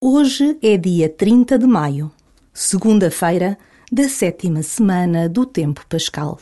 [0.00, 2.08] Hoje é dia 30 de maio,
[2.54, 3.58] segunda-feira
[3.90, 6.38] da sétima semana do tempo pascal.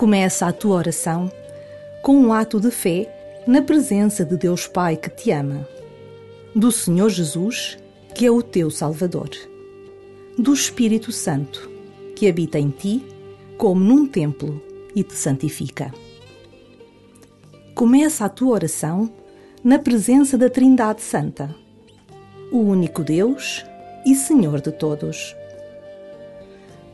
[0.00, 1.30] Começa a tua oração
[2.00, 5.68] com um ato de fé na presença de Deus Pai que te ama,
[6.56, 7.76] do Senhor Jesus,
[8.14, 9.28] que é o teu Salvador,
[10.38, 11.70] do Espírito Santo,
[12.16, 13.04] que habita em ti
[13.58, 14.62] como num templo
[14.96, 15.92] e te santifica.
[17.74, 19.12] Começa a tua oração
[19.62, 21.54] na presença da Trindade Santa,
[22.50, 23.66] o único Deus
[24.06, 25.36] e Senhor de todos.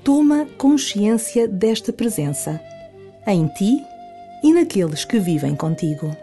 [0.03, 2.61] Toma consciência desta presença
[3.27, 3.85] em ti
[4.43, 6.17] e naqueles que vivem contigo.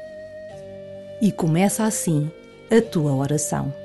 [1.21, 2.31] E começa assim
[2.71, 3.82] a tua oração.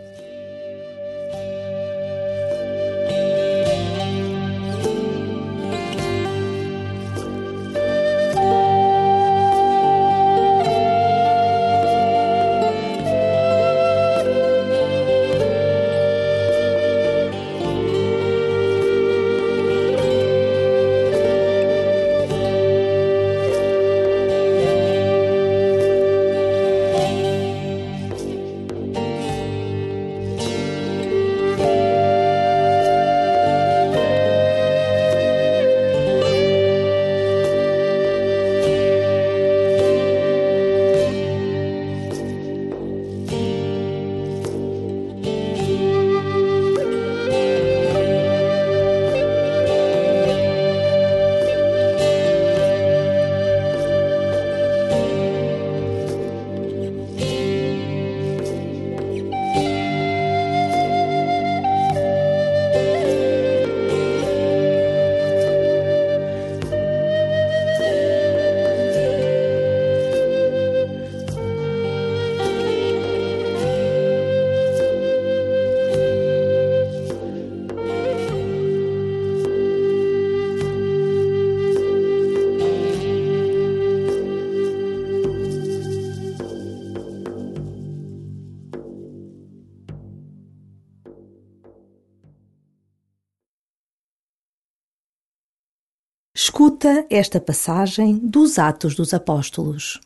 [96.79, 100.01] Escuta esta passagem dos Atos dos Apóstolos.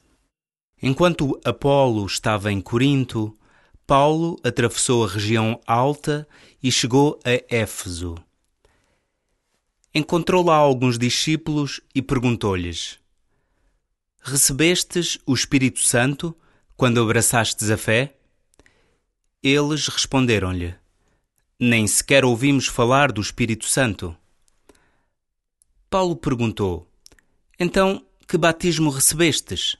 [0.82, 3.36] Enquanto Apolo estava em Corinto,
[3.86, 6.26] Paulo atravessou a região alta
[6.62, 8.14] e chegou a Éfeso.
[9.94, 12.98] Encontrou lá alguns discípulos e perguntou-lhes:
[14.22, 16.34] Recebestes o Espírito Santo
[16.74, 18.14] quando abraçastes a fé?
[19.42, 20.74] Eles responderam-lhe:
[21.60, 24.16] Nem sequer ouvimos falar do Espírito Santo.
[25.92, 26.88] Paulo perguntou:
[27.60, 29.76] Então, que batismo recebestes?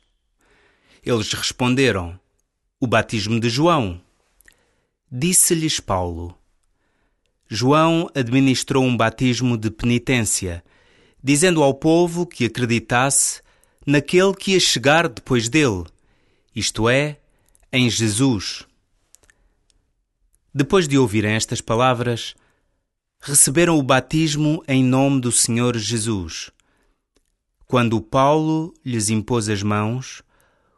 [1.03, 2.21] Eles responderam:
[2.79, 3.99] O batismo de João.
[5.11, 6.37] Disse-lhes Paulo:
[7.49, 10.63] João administrou um batismo de penitência,
[11.25, 13.41] dizendo ao povo que acreditasse
[13.87, 15.87] naquele que ia chegar depois dele,
[16.55, 17.21] isto é,
[17.73, 18.67] em Jesus.
[20.55, 22.35] Depois de ouvirem estas palavras,
[23.25, 26.51] receberam o batismo em nome do Senhor Jesus.
[27.69, 30.25] Quando Paulo lhes impôs as mãos,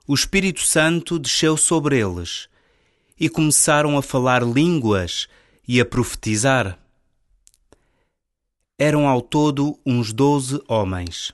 [0.07, 2.47] o Espírito Santo desceu sobre eles
[3.19, 5.27] e começaram a falar línguas
[5.67, 6.79] e a profetizar.
[8.79, 11.33] Eram ao todo uns doze homens.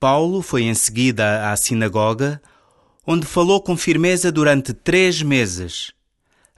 [0.00, 2.42] Paulo foi em seguida à sinagoga,
[3.06, 5.92] onde falou com firmeza durante três meses,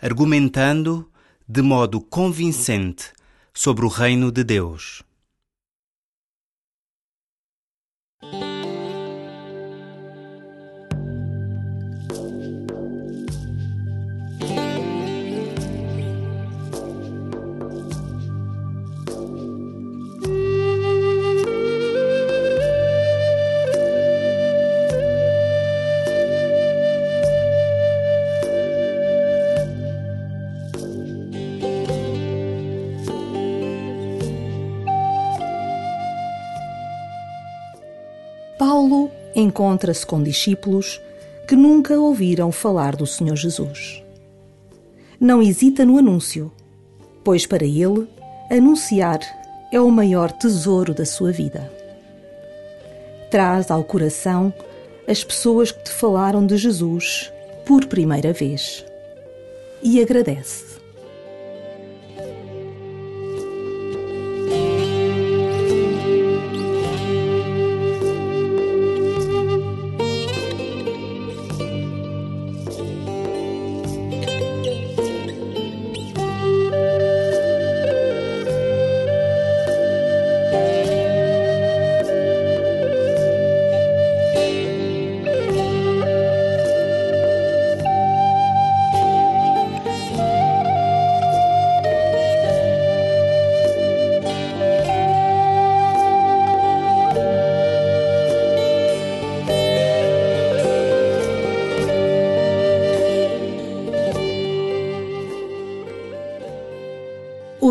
[0.01, 1.12] argumentando
[1.55, 3.13] de modo convincente
[3.53, 5.03] sobre o reino de Deus.
[38.59, 41.01] Paulo encontra-se com discípulos
[41.49, 44.03] que nunca ouviram falar do Senhor Jesus.
[45.19, 46.51] Não hesita no anúncio,
[47.25, 48.09] pois para ele,
[48.51, 49.21] anunciar
[49.73, 51.73] é o maior tesouro da sua vida.
[53.31, 54.53] Traz ao coração
[55.09, 57.33] as pessoas que te falaram de Jesus
[57.65, 58.85] por primeira vez
[59.83, 60.82] e agradece.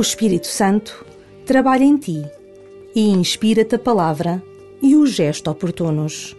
[0.02, 1.06] O Espírito Santo
[1.46, 2.26] trabalha em ti
[2.96, 4.42] e inspira-te a palavra
[4.82, 6.36] e o gesto oportunos,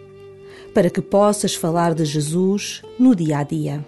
[0.73, 3.85] para que possas falar de Jesus no dia a dia.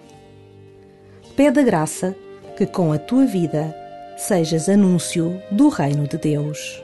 [1.36, 2.16] Pede a graça
[2.56, 3.76] que com a tua vida
[4.16, 6.82] sejas anúncio do reino de Deus.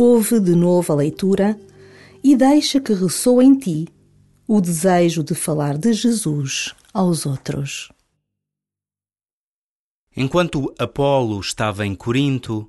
[0.00, 1.60] Ouve de novo a leitura
[2.24, 3.88] e deixa que ressoe em ti
[4.48, 7.92] o desejo de falar de Jesus aos outros.
[10.16, 12.66] Enquanto Apolo estava em Corinto,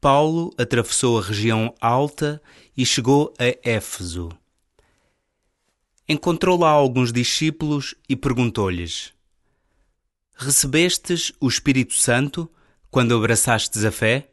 [0.00, 2.40] Paulo atravessou a região alta
[2.74, 4.30] e chegou a Éfeso.
[6.08, 9.12] Encontrou lá alguns discípulos e perguntou-lhes:
[10.34, 12.50] Recebestes o Espírito Santo
[12.90, 14.29] quando abraçastes a fé?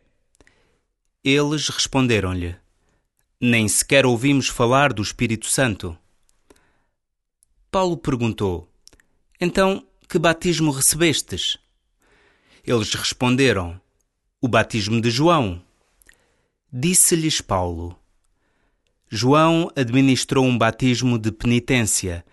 [1.29, 2.55] Eles responderam-lhe:
[3.37, 5.97] Nem sequer ouvimos falar do Espírito Santo.
[7.69, 8.71] Paulo perguntou:
[9.37, 11.57] Então, que batismo recebestes?
[12.65, 13.77] Eles responderam:
[14.39, 15.61] O batismo de João.
[16.71, 17.99] Disse-lhes Paulo:
[19.09, 22.25] João administrou um batismo de penitência,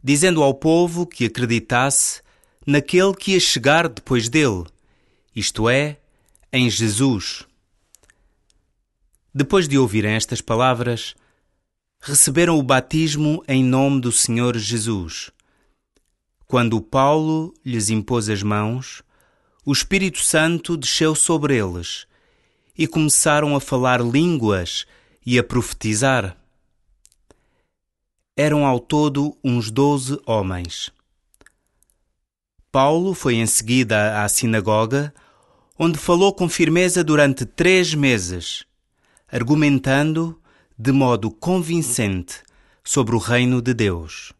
[0.00, 2.22] dizendo ao povo que acreditasse
[2.64, 4.66] naquele que ia chegar depois dele,
[5.34, 5.98] isto é,
[6.52, 7.44] em Jesus.
[9.38, 11.14] Depois de ouvirem estas palavras,
[12.00, 15.30] receberam o batismo em nome do Senhor Jesus.
[16.46, 19.02] Quando Paulo lhes impôs as mãos,
[19.62, 22.06] o Espírito Santo desceu sobre eles
[22.78, 24.86] e começaram a falar línguas
[25.26, 26.34] e a profetizar.
[28.34, 30.90] Eram ao todo uns doze homens.
[32.72, 35.12] Paulo foi em seguida à sinagoga,
[35.78, 38.64] onde falou com firmeza durante três meses
[39.36, 40.40] argumentando
[40.78, 42.36] de modo convincente
[42.82, 44.32] sobre o reino de Deus.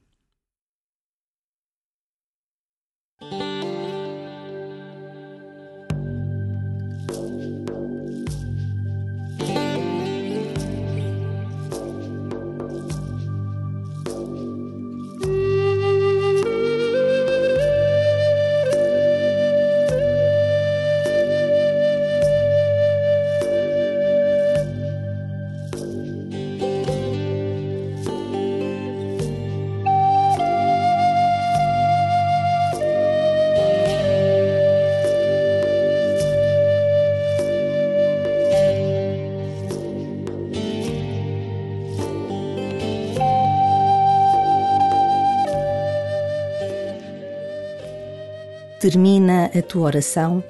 [48.86, 50.44] Termina a tua oração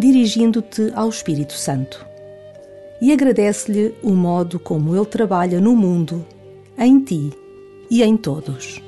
[0.00, 2.04] dirigindo-te ao Espírito Santo
[3.00, 6.26] e agradece-lhe o modo como ele trabalha no mundo,
[6.76, 7.32] em ti
[7.88, 8.87] e em todos.